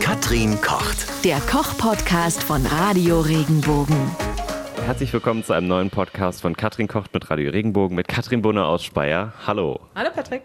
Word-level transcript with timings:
Katrin 0.00 0.60
kocht. 0.60 1.24
Der 1.24 1.38
Koch-Podcast 1.40 2.42
von 2.42 2.64
Radio 2.66 3.20
Regenbogen. 3.20 3.96
Herzlich 4.84 5.12
willkommen 5.12 5.42
zu 5.44 5.52
einem 5.52 5.68
neuen 5.68 5.90
Podcast 5.90 6.42
von 6.42 6.56
Katrin 6.56 6.88
kocht 6.88 7.12
mit 7.12 7.28
Radio 7.30 7.50
Regenbogen 7.50 7.94
mit 7.96 8.08
Katrin 8.08 8.42
Bunner 8.42 8.66
aus 8.66 8.84
Speyer. 8.84 9.32
Hallo. 9.46 9.80
Hallo 9.94 10.10
Patrick. 10.14 10.42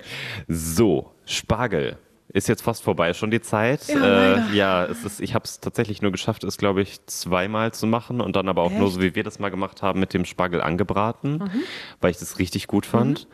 So, 0.47 1.11
Spargel. 1.25 1.97
Ist 2.33 2.47
jetzt 2.47 2.61
fast 2.61 2.83
vorbei 2.83 3.13
schon 3.13 3.31
die 3.31 3.41
Zeit. 3.41 3.87
Ja, 3.87 4.35
äh, 4.49 4.55
ja 4.55 4.85
es 4.85 5.03
ist, 5.05 5.21
ich 5.21 5.33
habe 5.35 5.45
es 5.45 5.59
tatsächlich 5.59 6.01
nur 6.01 6.11
geschafft, 6.11 6.43
es 6.43 6.57
glaube 6.57 6.81
ich 6.81 7.05
zweimal 7.05 7.73
zu 7.73 7.87
machen 7.87 8.21
und 8.21 8.35
dann 8.35 8.47
aber 8.49 8.61
auch 8.63 8.71
nur 8.71 8.85
Echt? 8.87 8.95
so, 8.95 9.01
wie 9.01 9.15
wir 9.15 9.23
das 9.23 9.39
mal 9.39 9.49
gemacht 9.49 9.81
haben, 9.81 9.99
mit 9.99 10.13
dem 10.13 10.25
Spargel 10.25 10.61
angebraten, 10.61 11.37
Mhm. 11.37 11.63
weil 11.99 12.11
ich 12.11 12.17
das 12.17 12.39
richtig 12.39 12.67
gut 12.67 12.85
fand. 12.85 13.27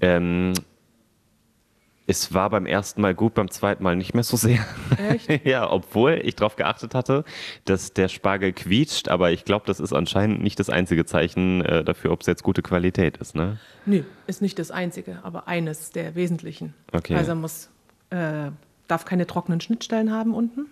Ähm, 0.00 0.52
es 2.06 2.32
war 2.32 2.50
beim 2.50 2.66
ersten 2.66 3.00
Mal 3.00 3.14
gut, 3.14 3.34
beim 3.34 3.50
zweiten 3.50 3.82
Mal 3.82 3.96
nicht 3.96 4.14
mehr 4.14 4.22
so 4.22 4.36
sehr. 4.36 4.64
Echt? 5.10 5.44
ja, 5.44 5.70
obwohl 5.70 6.20
ich 6.22 6.36
darauf 6.36 6.56
geachtet 6.56 6.94
hatte, 6.94 7.24
dass 7.64 7.92
der 7.92 8.08
Spargel 8.08 8.52
quietscht, 8.52 9.08
aber 9.08 9.32
ich 9.32 9.44
glaube, 9.44 9.66
das 9.66 9.80
ist 9.80 9.92
anscheinend 9.92 10.42
nicht 10.42 10.58
das 10.60 10.70
einzige 10.70 11.04
Zeichen 11.04 11.64
äh, 11.64 11.84
dafür, 11.84 12.12
ob 12.12 12.20
es 12.20 12.26
jetzt 12.26 12.42
gute 12.42 12.62
Qualität 12.62 13.16
ist. 13.16 13.34
Ne? 13.34 13.58
Nö, 13.86 14.02
ist 14.26 14.40
nicht 14.40 14.58
das 14.58 14.70
einzige, 14.70 15.18
aber 15.24 15.48
eines 15.48 15.90
der 15.90 16.14
wesentlichen. 16.14 16.74
Okay. 16.92 17.16
Also 17.16 17.34
muss, 17.34 17.70
äh, 18.10 18.50
darf 18.88 19.04
keine 19.04 19.26
trockenen 19.26 19.60
Schnittstellen 19.60 20.12
haben 20.12 20.34
unten. 20.34 20.66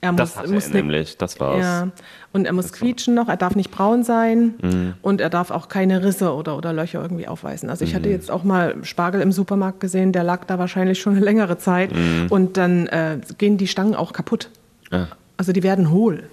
Er 0.00 0.12
muss, 0.12 0.14
Mhm. 0.14 0.16
Das 0.16 0.36
hat 0.36 0.48
muss 0.48 0.66
er 0.66 0.70
ne- 0.70 0.76
nämlich, 0.76 1.16
das 1.16 1.40
war's. 1.40 1.60
Ja, 1.64 1.88
und 2.32 2.44
er 2.44 2.52
muss 2.52 2.72
quietschen 2.72 3.14
noch, 3.14 3.28
er 3.28 3.36
darf 3.36 3.56
nicht 3.56 3.70
braun 3.70 4.04
sein 4.04 4.54
Mhm. 4.62 4.94
und 5.02 5.20
er 5.20 5.30
darf 5.30 5.50
auch 5.50 5.68
keine 5.68 6.04
Risse 6.04 6.32
oder, 6.34 6.56
oder 6.56 6.72
Löcher 6.72 7.02
irgendwie 7.02 7.26
aufweisen. 7.26 7.68
Also 7.70 7.84
ich 7.84 7.92
Mhm. 7.92 7.96
hatte 7.96 8.08
jetzt 8.10 8.30
auch 8.30 8.44
mal 8.44 8.76
Spargel 8.84 9.20
im 9.20 9.32
Supermarkt 9.32 9.80
gesehen, 9.80 10.12
der 10.12 10.22
lag 10.24 10.44
da 10.44 10.58
wahrscheinlich 10.58 11.00
schon 11.00 11.16
eine 11.16 11.24
längere 11.24 11.58
Zeit 11.58 11.92
Mhm. 11.94 12.26
und 12.30 12.56
dann 12.56 12.86
äh, 12.88 13.18
gehen 13.38 13.56
die 13.56 13.66
Stangen 13.66 13.94
auch 13.94 14.12
kaputt. 14.12 14.50
Ah. 14.90 15.06
Also 15.36 15.52
die 15.52 15.62
werden 15.62 15.90
hohl. 15.90 16.24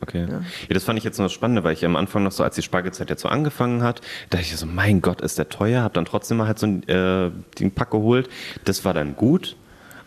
Okay. 0.00 0.26
Ja. 0.28 0.40
das 0.68 0.82
fand 0.82 0.98
ich 0.98 1.04
jetzt 1.04 1.18
nur 1.18 1.26
das 1.26 1.32
Spannende, 1.32 1.62
weil 1.62 1.74
ich 1.74 1.84
am 1.86 1.94
Anfang 1.94 2.24
noch 2.24 2.32
so, 2.32 2.42
als 2.42 2.56
die 2.56 2.62
Spargelzeit 2.62 3.08
jetzt 3.08 3.22
so 3.22 3.28
angefangen 3.28 3.84
hat, 3.84 4.00
dachte 4.30 4.42
ich 4.44 4.56
so, 4.56 4.66
mein 4.66 5.00
Gott, 5.00 5.20
ist 5.20 5.38
der 5.38 5.48
teuer, 5.48 5.84
hab 5.84 5.94
dann 5.94 6.06
trotzdem 6.06 6.38
mal 6.38 6.48
halt 6.48 6.58
so 6.58 6.66
einen, 6.66 6.82
äh, 6.88 7.30
den 7.60 7.70
Pack 7.70 7.90
geholt. 7.92 8.28
Das 8.64 8.84
war 8.84 8.94
dann 8.94 9.14
gut. 9.14 9.54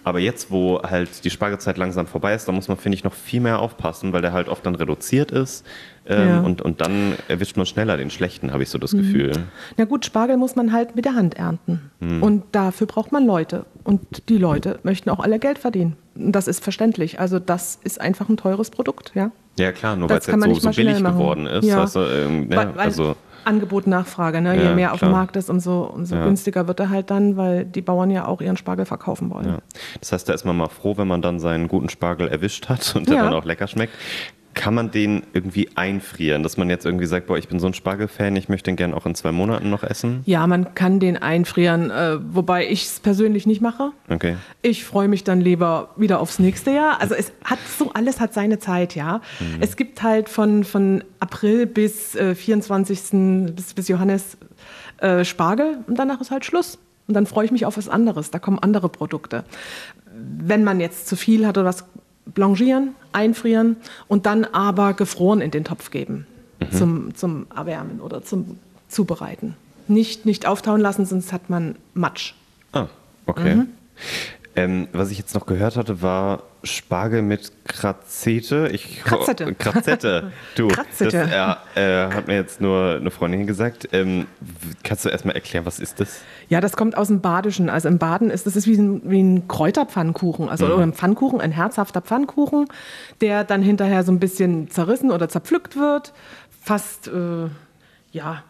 Aber 0.05 0.19
jetzt, 0.19 0.51
wo 0.51 0.81
halt 0.83 1.25
die 1.25 1.31
Spargelzeit 1.31 1.77
langsam 1.77 2.05
vorbei 2.05 2.35
ist, 2.35 2.47
da 2.47 2.51
muss 2.51 2.67
man, 2.67 2.77
finde 2.77 2.95
ich, 2.95 3.03
noch 3.03 3.13
viel 3.13 3.41
mehr 3.41 3.57
aufpassen, 3.57 4.13
weil 4.13 4.21
der 4.21 4.33
halt 4.33 4.49
oft 4.49 4.63
dann 4.63 4.75
reduziert 4.75 5.31
ist. 5.31 5.65
Ähm, 6.07 6.27
Ja. 6.27 6.39
und, 6.41 6.61
und 6.61 6.79
dann 6.79 7.15
erwischt 7.27 7.57
man 7.57 7.65
schneller 7.65 7.97
den 7.97 8.11
schlechten, 8.11 8.53
habe 8.53 8.61
ich 8.61 8.69
so 8.69 8.77
das 8.77 8.91
Gefühl. 8.91 9.31
Na 9.77 9.85
gut, 9.85 10.05
Spargel 10.05 10.37
muss 10.37 10.55
man 10.55 10.71
halt 10.71 10.95
mit 10.95 11.05
der 11.05 11.15
Hand 11.15 11.33
ernten. 11.33 11.89
Hm. 12.01 12.21
Und 12.21 12.43
dafür 12.51 12.85
braucht 12.85 13.11
man 13.11 13.25
Leute. 13.25 13.65
Und 13.83 14.29
die 14.29 14.37
Leute 14.37 14.77
möchten 14.83 15.09
auch 15.09 15.19
alle 15.19 15.39
Geld 15.39 15.57
verdienen. 15.57 15.97
Das 16.13 16.47
ist 16.47 16.63
verständlich. 16.63 17.19
Also 17.19 17.39
das 17.39 17.79
ist 17.83 17.99
einfach 17.99 18.29
ein 18.29 18.37
teures 18.37 18.69
Produkt, 18.69 19.11
ja. 19.15 19.31
Ja, 19.57 19.71
klar, 19.71 19.95
nur 19.95 20.07
weil 20.09 20.19
es 20.19 20.27
jetzt 20.27 20.39
so, 20.39 20.53
so 20.53 20.69
billig 20.69 20.97
geworden 21.03 21.47
ist. 21.47 21.65
Ja. 21.65 21.83
Du, 21.85 21.99
ähm, 22.01 22.51
ja, 22.51 22.57
weil, 22.57 22.75
weil 22.75 22.85
also, 22.85 23.15
Angebot, 23.45 23.87
Nachfrage. 23.87 24.41
Ne? 24.41 24.55
Je 24.57 24.63
Ja, 24.65 24.73
mehr 24.75 24.91
auf 24.93 24.99
klar. 24.99 25.09
dem 25.11 25.13
Markt 25.13 25.35
ist, 25.35 25.49
umso, 25.49 25.83
umso 25.83 26.15
Ja. 26.15 26.23
günstiger 26.23 26.67
wird 26.67 26.79
er 26.79 26.89
halt 26.89 27.09
dann, 27.11 27.37
weil 27.37 27.65
die 27.65 27.81
Bauern 27.81 28.09
ja 28.11 28.25
auch 28.27 28.41
ihren 28.41 28.57
Spargel 28.57 28.85
verkaufen 28.85 29.29
wollen. 29.29 29.47
Ja. 29.47 29.57
Das 29.99 30.11
heißt, 30.11 30.27
da 30.29 30.33
ist 30.33 30.45
man 30.45 30.57
mal 30.57 30.67
froh, 30.69 30.97
wenn 30.97 31.07
man 31.07 31.21
dann 31.21 31.39
seinen 31.39 31.67
guten 31.67 31.89
Spargel 31.89 32.27
erwischt 32.27 32.69
hat 32.69 32.95
und 32.95 33.09
der 33.09 33.23
dann 33.23 33.33
auch 33.33 33.45
lecker 33.45 33.67
schmeckt. 33.67 33.93
Kann 34.55 34.73
man 34.73 34.89
den 34.89 35.23
irgendwie 35.33 35.69
einfrieren, 35.75 36.41
dass 36.41 36.57
man 36.57 36.69
jetzt 36.69 36.85
irgendwie 36.85 37.05
sagt, 37.05 37.27
boah, 37.27 37.37
ich 37.37 37.47
bin 37.47 37.59
so 37.59 37.67
ein 37.67 37.73
Spargelfan, 37.73 38.35
ich 38.35 38.49
möchte 38.49 38.71
den 38.71 38.75
gern 38.75 38.93
auch 38.93 39.05
in 39.05 39.13
zwei 39.13 39.31
Monaten 39.31 39.69
noch 39.69 39.83
essen? 39.83 40.21
Ja, 40.25 40.47
man 40.47 40.73
kann 40.73 40.99
den 40.99 41.17
einfrieren, 41.17 41.91
äh, 41.91 42.17
wobei 42.33 42.67
ich 42.67 42.85
es 42.85 42.99
persönlich 42.99 43.45
nicht 43.45 43.61
mache. 43.61 43.91
Okay. 44.09 44.37
Ich 44.61 44.83
freue 44.83 45.07
mich 45.07 45.23
dann 45.23 45.41
lieber 45.41 45.89
wieder 45.97 46.19
aufs 46.19 46.39
nächste 46.39 46.71
Jahr. 46.71 46.99
Also 47.01 47.13
es 47.13 47.31
hat 47.43 47.59
so 47.77 47.91
alles 47.93 48.19
hat 48.19 48.33
seine 48.33 48.57
Zeit, 48.57 48.95
ja. 48.95 49.21
Mhm. 49.39 49.57
Es 49.59 49.75
gibt 49.75 50.01
halt 50.01 50.29
von, 50.29 50.63
von 50.63 51.03
April 51.19 51.65
bis 51.65 52.15
äh, 52.15 52.33
24. 52.33 53.53
bis, 53.55 53.73
bis 53.73 53.87
Johannes 53.87 54.37
äh, 54.97 55.23
Spargel 55.25 55.79
und 55.87 55.99
danach 55.99 56.21
ist 56.21 56.31
halt 56.31 56.45
Schluss. 56.45 56.79
Und 57.07 57.13
dann 57.13 57.25
freue 57.25 57.45
ich 57.45 57.51
mich 57.51 57.65
auf 57.65 57.77
was 57.77 57.89
anderes. 57.89 58.31
Da 58.31 58.39
kommen 58.39 58.59
andere 58.59 58.89
Produkte. 58.89 59.43
Wenn 60.13 60.63
man 60.63 60.79
jetzt 60.79 61.07
zu 61.07 61.15
viel 61.15 61.45
hat 61.45 61.57
oder 61.57 61.67
was 61.67 61.85
blanchieren, 62.25 62.95
einfrieren 63.11 63.77
und 64.07 64.25
dann 64.25 64.45
aber 64.45 64.93
gefroren 64.93 65.41
in 65.41 65.51
den 65.51 65.63
Topf 65.63 65.91
geben 65.91 66.25
zum, 66.71 67.15
zum 67.15 67.47
Erwärmen 67.55 67.99
oder 68.01 68.23
zum 68.23 68.59
Zubereiten. 68.87 69.55
Nicht, 69.87 70.25
nicht 70.25 70.45
auftauen 70.45 70.81
lassen, 70.81 71.05
sonst 71.05 71.31
hat 71.31 71.49
man 71.49 71.75
Matsch. 71.93 72.33
Ah, 72.71 72.87
okay. 73.25 73.55
Mhm. 73.55 73.67
Ähm, 74.55 74.87
was 74.93 75.11
ich 75.11 75.17
jetzt 75.17 75.35
noch 75.35 75.45
gehört 75.45 75.75
hatte, 75.75 76.01
war 76.01 76.43
Spargel 76.65 77.21
mit 77.21 77.51
Krazete. 77.67 78.69
Ich, 78.71 79.03
Krazette. 79.03 79.53
Krazette. 79.55 80.31
Du, 80.55 80.67
Krazette. 80.67 81.17
das 81.17 81.31
ja, 81.31 81.57
äh, 81.75 82.13
hat 82.13 82.27
mir 82.27 82.35
jetzt 82.35 82.61
nur 82.61 82.95
eine 82.95 83.11
Freundin 83.11 83.47
gesagt. 83.47 83.89
Ähm, 83.91 84.27
kannst 84.83 85.05
du 85.05 85.09
erstmal 85.09 85.35
erklären, 85.35 85.65
was 85.65 85.79
ist 85.79 85.99
das? 85.99 86.21
Ja, 86.49 86.61
das 86.61 86.75
kommt 86.75 86.97
aus 86.97 87.07
dem 87.07 87.21
Badischen. 87.21 87.69
Also 87.69 87.87
im 87.87 87.97
Baden 87.97 88.29
ist 88.29 88.45
das 88.45 88.55
ist 88.55 88.67
wie 88.67 88.77
ein, 88.77 89.01
wie 89.05 89.21
ein 89.21 89.47
Kräuterpfannkuchen, 89.47 90.49
also 90.49 90.65
oder 90.65 90.83
ein 90.83 90.93
Pfannkuchen, 90.93 91.41
ein 91.41 91.51
herzhafter 91.51 92.01
Pfannkuchen, 92.01 92.67
der 93.21 93.43
dann 93.43 93.61
hinterher 93.61 94.03
so 94.03 94.11
ein 94.11 94.19
bisschen 94.19 94.69
zerrissen 94.69 95.11
oder 95.11 95.29
zerpflückt 95.29 95.77
wird. 95.77 96.13
Fast, 96.61 97.07
äh, 97.07 97.47
ja, 98.11 98.43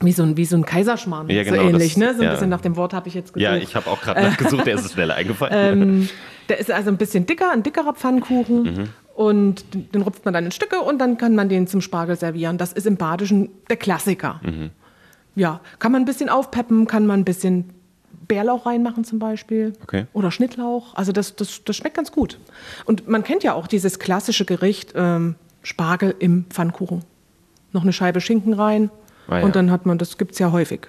wie 0.00 0.12
so 0.12 0.22
ein, 0.22 0.36
wie 0.36 0.44
so 0.44 0.56
ein 0.56 0.64
Kaiserschmarrn, 0.64 1.28
Ja, 1.28 1.42
genau, 1.42 1.56
so 1.62 1.68
ähnlich. 1.68 1.94
das- 1.94 1.96
ne? 1.96 2.14
So 2.14 2.20
ein 2.20 2.24
ja. 2.26 2.30
bisschen 2.32 2.48
nach 2.50 2.60
dem 2.60 2.76
Wort 2.76 2.92
habe 2.94 3.08
ich 3.08 3.14
jetzt 3.14 3.32
gesucht. 3.32 3.42
Ja, 3.42 3.56
ich 3.56 3.74
habe 3.74 3.90
auch 3.90 4.00
gerade 4.00 4.22
nachgesucht, 4.22 4.66
der 4.66 4.74
ist 4.74 4.84
es 4.84 4.92
schneller 4.92 5.14
eingefallen. 5.16 5.82
Ähm, 5.82 6.08
der 6.48 6.58
ist 6.60 6.70
also 6.70 6.90
ein 6.90 6.96
bisschen 6.96 7.26
dicker, 7.26 7.50
ein 7.52 7.62
dickerer 7.62 7.94
Pfannkuchen. 7.94 8.62
Mhm. 8.62 8.88
Und 9.14 9.74
den- 9.74 9.90
den 9.90 10.02
rupft 10.02 10.24
man 10.24 10.32
dann 10.34 10.44
in 10.44 10.52
Stücke 10.52 10.80
und 10.80 10.98
dann 10.98 11.18
kann 11.18 11.34
man 11.34 11.48
den 11.48 11.66
zum 11.66 11.80
Spargel 11.80 12.16
servieren. 12.16 12.58
Das 12.58 12.72
ist 12.72 12.86
im 12.86 12.96
Badischen 12.96 13.48
der 13.68 13.76
Klassiker. 13.76 14.40
Mhm. 14.44 14.70
Ja, 15.34 15.60
kann 15.80 15.90
man 15.92 16.02
ein 16.02 16.04
bisschen 16.04 16.28
aufpeppen, 16.28 16.86
kann 16.86 17.04
man 17.06 17.20
ein 17.20 17.24
bisschen 17.24 17.70
Bärlauch 18.28 18.66
reinmachen 18.66 19.02
zum 19.04 19.18
Beispiel. 19.18 19.72
Okay. 19.82 20.06
Oder 20.12 20.30
Schnittlauch. 20.30 20.94
Also 20.94 21.10
das, 21.12 21.34
das, 21.34 21.64
das 21.64 21.76
schmeckt 21.76 21.96
ganz 21.96 22.12
gut. 22.12 22.38
Und 22.84 23.08
man 23.08 23.24
kennt 23.24 23.42
ja 23.42 23.54
auch 23.54 23.66
dieses 23.66 23.98
klassische 23.98 24.44
Gericht 24.44 24.92
ähm, 24.94 25.34
Spargel 25.62 26.14
im 26.18 26.44
Pfannkuchen. 26.50 27.02
Noch 27.72 27.82
eine 27.82 27.92
Scheibe 27.92 28.20
Schinken 28.20 28.52
rein 28.52 28.90
Ah, 29.28 29.34
ja. 29.34 29.38
Mhm. 29.40 29.44
und 29.44 29.56
dann 29.56 29.70
hat 29.70 29.86
man, 29.86 29.98
das 29.98 30.18
gibt 30.18 30.32
es 30.32 30.38
ja 30.38 30.52
häufig. 30.52 30.88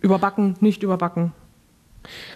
Überbacken, 0.00 0.56
nicht 0.60 0.82
überbacken. 0.82 1.32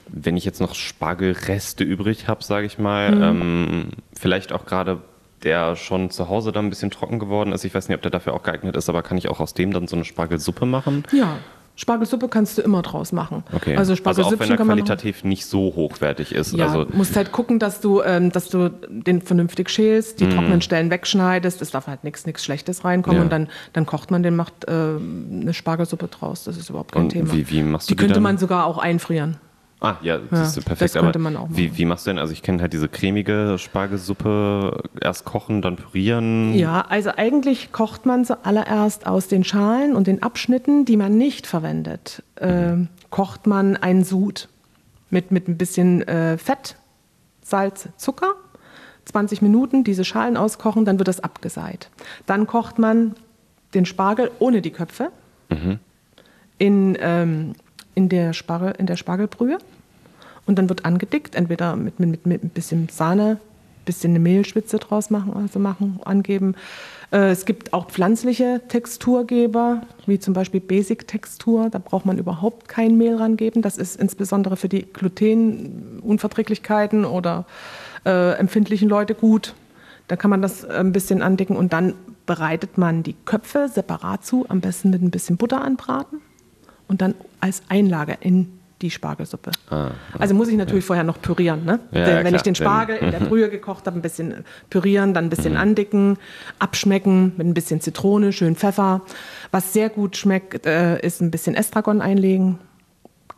Wenn 0.08 0.36
ich 0.36 0.44
jetzt 0.44 0.60
noch 0.60 0.74
Spargelreste 0.74 1.84
übrig 1.84 2.26
habe, 2.28 2.42
sage 2.42 2.66
ich 2.66 2.78
mal, 2.78 3.14
Mhm. 3.14 3.22
ähm, 3.22 3.88
vielleicht 4.14 4.52
auch 4.52 4.66
gerade 4.66 5.00
der 5.44 5.74
schon 5.76 6.10
zu 6.10 6.28
Hause 6.28 6.52
dann 6.52 6.66
ein 6.66 6.70
bisschen 6.70 6.90
trocken 6.90 7.18
geworden 7.18 7.52
ist. 7.52 7.64
Ich 7.64 7.74
weiß 7.74 7.88
nicht, 7.88 7.96
ob 7.96 8.02
der 8.02 8.10
dafür 8.12 8.34
auch 8.34 8.42
geeignet 8.44 8.76
ist, 8.76 8.88
aber 8.88 9.02
kann 9.02 9.18
ich 9.18 9.28
auch 9.28 9.40
aus 9.40 9.54
dem 9.54 9.72
dann 9.72 9.88
so 9.88 9.96
eine 9.96 10.04
Spargelsuppe 10.04 10.66
machen? 10.66 11.02
Ja, 11.12 11.38
Spargelsuppe 11.82 12.28
kannst 12.28 12.56
du 12.58 12.62
immer 12.62 12.80
draus 12.82 13.10
machen. 13.12 13.42
Okay. 13.52 13.76
Also 13.76 13.92
also 14.04 14.22
auch 14.22 14.38
wenn 14.38 14.50
er 14.50 14.56
qualitativ 14.56 15.24
nicht 15.24 15.46
so 15.46 15.72
hochwertig 15.74 16.32
ist. 16.32 16.54
ja, 16.54 16.66
also, 16.68 16.86
musst 16.92 17.16
halt 17.16 17.32
gucken, 17.32 17.58
dass 17.58 17.80
du, 17.80 18.00
ähm, 18.02 18.30
dass 18.30 18.48
du 18.48 18.70
den 18.88 19.20
vernünftig 19.20 19.68
schälst, 19.68 20.20
die 20.20 20.28
trockenen 20.28 20.60
Stellen 20.62 20.90
wegschneidest. 20.90 21.60
Es 21.60 21.70
darf 21.72 21.88
halt 21.88 22.04
nichts 22.04 22.24
nichts 22.24 22.44
Schlechtes 22.44 22.84
reinkommen 22.84 23.18
Ja. 23.18 23.24
und 23.24 23.32
dann, 23.32 23.48
dann 23.72 23.84
kocht 23.84 24.10
man 24.12 24.22
den, 24.22 24.36
macht 24.36 24.64
äh, 24.68 24.70
eine 24.70 25.52
Spargelsuppe 25.52 26.06
draus. 26.08 26.44
Das 26.44 26.56
ist 26.56 26.70
überhaupt 26.70 26.92
kein 26.92 27.02
Und 27.02 27.08
Thema. 27.10 27.32
wie- 27.32 27.50
wie 27.50 27.62
machst 27.62 27.90
die 27.90 27.94
du 27.94 27.96
die 27.96 28.00
könnte 28.00 28.14
dann? 28.14 28.22
man 28.22 28.38
sogar 28.38 28.64
auch 28.66 28.78
einfrieren. 28.78 29.36
Ah, 29.82 29.96
ja, 30.02 30.18
das 30.30 30.48
ist 30.48 30.56
Ja, 30.56 30.62
perfekt. 30.62 30.94
das 30.94 31.02
könnte 31.02 31.18
man 31.18 31.36
auch 31.36 31.48
wie, 31.50 31.66
machen. 31.66 31.78
wie 31.78 31.84
machst 31.84 32.06
du 32.06 32.10
denn? 32.10 32.18
Also 32.18 32.32
ich 32.32 32.42
kenne 32.42 32.62
halt 32.62 32.72
diese 32.72 32.88
cremige 32.88 33.56
Spargelsuppe, 33.58 34.82
erst 35.00 35.24
kochen, 35.24 35.60
dann 35.62 35.76
pürieren. 35.76 36.54
Ja, 36.54 36.82
also 36.88 37.10
eigentlich 37.16 37.72
kocht 37.72 38.06
man 38.06 38.24
zuallererst 38.24 39.06
aus 39.06 39.28
den 39.28 39.44
Schalen 39.44 39.94
und 39.94 40.06
den 40.06 40.22
Abschnitten, 40.22 40.84
die 40.84 40.96
man 40.96 41.18
nicht 41.18 41.46
verwendet, 41.46 42.22
äh, 42.36 42.76
kocht 43.10 43.46
man 43.46 43.76
einen 43.76 44.04
Sud 44.04 44.48
mit, 45.10 45.30
mit 45.30 45.48
ein 45.48 45.58
bisschen 45.58 46.02
äh, 46.08 46.38
Fett, 46.38 46.76
Salz, 47.42 47.88
Zucker. 47.96 48.34
20 49.04 49.42
Minuten 49.42 49.82
diese 49.82 50.04
Schalen 50.04 50.36
auskochen, 50.36 50.84
dann 50.84 50.98
wird 50.98 51.08
das 51.08 51.18
abgeseit. 51.18 51.90
Dann 52.24 52.46
kocht 52.46 52.78
man 52.78 53.14
den 53.74 53.84
Spargel 53.84 54.30
ohne 54.38 54.62
die 54.62 54.70
Köpfe 54.70 55.10
in, 56.58 56.96
ähm, 57.00 57.54
in, 57.94 58.08
der 58.08 58.32
Spargel, 58.32 58.74
in 58.78 58.86
der 58.86 58.96
Spargelbrühe 58.96 59.58
und 60.46 60.58
dann 60.58 60.68
wird 60.68 60.84
angedickt, 60.84 61.34
entweder 61.34 61.74
mit, 61.76 61.98
mit, 62.00 62.26
mit, 62.26 62.44
ein 62.44 62.50
bisschen 62.50 62.88
Sahne, 62.90 63.38
bisschen 63.84 64.12
eine 64.12 64.20
Mehlschwitze 64.20 64.78
draus 64.78 65.10
machen, 65.10 65.34
also 65.34 65.58
machen, 65.58 65.98
angeben. 66.04 66.54
Äh, 67.10 67.30
es 67.30 67.44
gibt 67.44 67.72
auch 67.72 67.88
pflanzliche 67.88 68.60
Texturgeber, 68.68 69.82
wie 70.06 70.20
zum 70.20 70.34
Beispiel 70.34 70.60
Basic-Textur. 70.60 71.70
Da 71.70 71.78
braucht 71.78 72.06
man 72.06 72.18
überhaupt 72.18 72.68
kein 72.68 72.96
Mehl 72.96 73.16
rangeben. 73.16 73.62
Das 73.62 73.78
ist 73.78 74.00
insbesondere 74.00 74.56
für 74.56 74.68
die 74.68 74.86
Glutenunverträglichkeiten 74.92 77.04
oder 77.04 77.46
äh, 78.04 78.38
empfindlichen 78.38 78.88
Leute 78.88 79.14
gut. 79.14 79.54
Da 80.06 80.16
kann 80.16 80.30
man 80.30 80.42
das 80.42 80.64
ein 80.64 80.92
bisschen 80.92 81.22
andicken 81.22 81.56
und 81.56 81.72
dann 81.72 81.94
bereitet 82.26 82.78
man 82.78 83.02
die 83.02 83.16
Köpfe 83.24 83.68
separat 83.68 84.24
zu, 84.24 84.46
am 84.48 84.60
besten 84.60 84.90
mit 84.90 85.02
ein 85.02 85.10
bisschen 85.10 85.36
Butter 85.36 85.62
anbraten 85.62 86.20
und 86.92 87.00
dann 87.00 87.14
als 87.40 87.62
Einlage 87.70 88.18
in 88.20 88.52
die 88.82 88.90
Spargelsuppe. 88.90 89.52
Ah, 89.70 89.92
also 90.18 90.34
muss 90.34 90.48
ich 90.48 90.56
natürlich 90.56 90.84
vorher 90.84 91.04
noch 91.04 91.22
pürieren. 91.22 91.64
Ne? 91.64 91.80
Ja, 91.92 92.04
Denn 92.04 92.16
ja, 92.18 92.24
wenn 92.24 92.34
ich 92.34 92.42
den 92.42 92.52
klar. 92.52 92.82
Spargel 92.82 92.96
in 92.96 93.10
der 93.12 93.20
Brühe 93.20 93.48
gekocht 93.48 93.86
habe, 93.86 93.98
ein 93.98 94.02
bisschen 94.02 94.44
pürieren, 94.68 95.14
dann 95.14 95.24
ein 95.26 95.30
bisschen 95.30 95.56
andicken, 95.56 96.18
abschmecken 96.58 97.32
mit 97.38 97.46
ein 97.46 97.54
bisschen 97.54 97.80
Zitrone, 97.80 98.32
schön 98.32 98.56
Pfeffer. 98.56 99.00
Was 99.52 99.72
sehr 99.72 99.88
gut 99.88 100.16
schmeckt, 100.18 100.66
äh, 100.66 101.00
ist 101.00 101.22
ein 101.22 101.30
bisschen 101.30 101.54
Estragon 101.54 102.02
einlegen, 102.02 102.58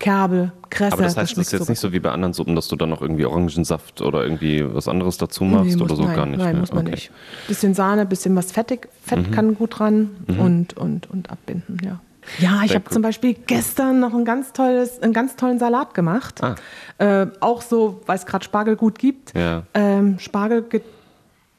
Kerbe, 0.00 0.50
Kresse. 0.70 0.94
Aber 0.94 1.02
das 1.02 1.16
heißt, 1.16 1.32
das 1.36 1.46
ist 1.46 1.52
jetzt 1.52 1.66
so 1.66 1.72
nicht 1.72 1.78
so 1.78 1.92
wie 1.92 2.00
bei 2.00 2.10
anderen 2.10 2.32
Suppen, 2.32 2.56
dass 2.56 2.66
du 2.66 2.74
dann 2.74 2.88
noch 2.88 3.00
irgendwie 3.00 3.24
Orangensaft 3.24 4.00
oder 4.00 4.24
irgendwie 4.24 4.64
was 4.74 4.88
anderes 4.88 5.18
dazu 5.18 5.44
machst 5.44 5.76
Nee, 5.76 5.82
oder 5.82 5.94
so 5.94 6.04
nein, 6.04 6.16
gar 6.16 6.26
nicht. 6.26 6.38
Nein, 6.38 6.54
ne? 6.54 6.60
muss 6.60 6.72
man 6.72 6.80
Okay. 6.80 6.88
Mhm. 6.88 6.94
nicht. 6.94 7.10
Bisschen 7.46 7.74
Sahne, 7.74 8.04
bisschen 8.06 8.34
was 8.34 8.50
fettig. 8.50 8.88
Fett 9.02 9.30
kann 9.30 9.54
gut 9.54 9.78
ran 9.78 10.10
und, 10.38 10.76
und, 10.76 11.08
und 11.10 11.30
abbinden, 11.30 11.78
ja. 11.84 12.00
Ja, 12.38 12.62
ich 12.64 12.74
habe 12.74 12.88
zum 12.90 13.02
Beispiel 13.02 13.34
gestern 13.34 14.00
noch 14.00 14.14
ein 14.14 14.24
ganz 14.24 14.52
tolles, 14.52 15.00
einen 15.02 15.12
ganz 15.12 15.36
tollen 15.36 15.58
Salat 15.58 15.94
gemacht. 15.94 16.42
Ah. 16.42 16.54
Äh, 16.98 17.26
auch 17.40 17.62
so, 17.62 18.00
weil 18.06 18.16
es 18.16 18.26
gerade 18.26 18.44
Spargel 18.44 18.76
gut 18.76 18.98
gibt. 18.98 19.34
Ja. 19.36 19.64
Ähm, 19.74 20.18
Spargel 20.18 20.64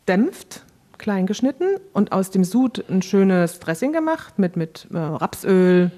gedämpft, 0.06 0.64
klein 0.98 1.26
geschnitten 1.28 1.78
und 1.94 2.12
aus 2.12 2.32
dem 2.32 2.44
Sud 2.44 2.84
ein 2.90 3.02
schönes 3.02 3.60
Dressing 3.60 3.92
gemacht 3.94 4.40
mit, 4.40 4.56
mit 4.58 4.88
äh, 4.94 4.98
Rapsöl, 4.98 5.92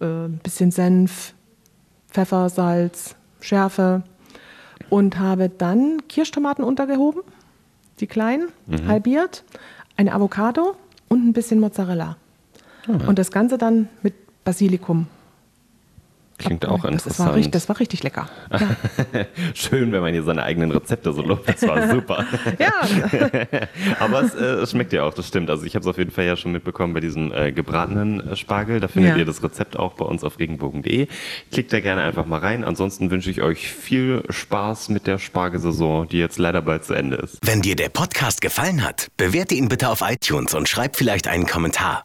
äh, 0.00 0.04
ein 0.04 0.38
bisschen 0.42 0.70
Senf, 0.70 1.34
Pfeffer, 2.10 2.48
Salz, 2.48 3.16
Schärfe 3.40 4.02
und 4.90 5.18
habe 5.18 5.48
dann 5.48 6.06
Kirschtomaten 6.08 6.64
untergehoben, 6.64 7.22
die 8.00 8.06
kleinen, 8.06 8.48
Mhm. 8.66 8.88
halbiert, 8.88 9.44
eine 9.96 10.12
Avocado 10.14 10.76
und 11.08 11.26
ein 11.26 11.32
bisschen 11.32 11.60
Mozzarella. 11.60 12.16
Ah. 12.88 13.06
Und 13.08 13.18
das 13.18 13.30
Ganze 13.30 13.58
dann 13.58 13.88
mit 14.02 14.14
Basilikum. 14.44 15.06
Klingt 16.38 16.66
auch 16.66 16.82
das, 16.82 16.92
interessant. 16.92 17.28
war 17.30 17.34
richtig, 17.34 17.52
das 17.52 17.66
war 17.70 17.80
richtig 17.80 18.02
lecker. 18.02 18.28
Ja. 18.52 18.76
Schön, 19.54 19.90
wenn 19.90 20.02
man 20.02 20.12
hier 20.12 20.22
seine 20.22 20.42
eigenen 20.42 20.70
Rezepte 20.70 21.14
so 21.14 21.22
lobt. 21.22 21.48
Das 21.48 21.62
war 21.66 21.88
super. 21.94 22.26
ja. 22.58 22.72
Aber 24.00 24.20
es, 24.20 24.34
äh, 24.34 24.44
es 24.44 24.72
schmeckt 24.72 24.92
ja 24.92 25.04
auch, 25.04 25.14
das 25.14 25.28
stimmt. 25.28 25.48
Also 25.48 25.64
ich 25.64 25.74
habe 25.74 25.80
es 25.82 25.86
auf 25.86 25.96
jeden 25.96 26.10
Fall 26.10 26.26
ja 26.26 26.36
schon 26.36 26.52
mitbekommen 26.52 26.92
bei 26.92 27.00
diesem 27.00 27.32
äh, 27.32 27.52
gebratenen 27.52 28.20
äh, 28.32 28.36
Spargel. 28.36 28.80
Da 28.80 28.88
findet 28.88 29.12
Ja. 29.12 29.16
ihr 29.16 29.24
das 29.24 29.42
Rezept 29.42 29.78
auch 29.78 29.94
bei 29.94 30.04
uns 30.04 30.24
auf 30.24 30.38
regenbogen.de. 30.38 31.08
Klickt 31.52 31.72
da 31.72 31.80
gerne 31.80 32.02
einfach 32.02 32.26
mal 32.26 32.40
rein. 32.40 32.64
Ansonsten 32.64 33.10
wünsche 33.10 33.30
ich 33.30 33.40
euch 33.40 33.70
viel 33.72 34.22
Spaß 34.28 34.90
mit 34.90 35.06
der 35.06 35.16
Spargelsaison, 35.16 36.06
die 36.06 36.18
jetzt 36.18 36.38
leider 36.38 36.60
bald 36.60 36.84
zu 36.84 36.92
Ende 36.92 37.16
ist. 37.16 37.38
Wenn 37.46 37.62
dir 37.62 37.76
der 37.76 37.88
Podcast 37.88 38.42
gefallen 38.42 38.84
hat, 38.84 39.08
bewerte 39.16 39.54
ihn 39.54 39.70
bitte 39.70 39.88
auf 39.88 40.02
iTunes 40.06 40.52
und 40.52 40.68
schreib 40.68 40.96
vielleicht 40.96 41.28
einen 41.28 41.46
Kommentar. 41.46 42.04